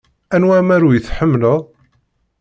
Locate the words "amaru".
0.61-0.89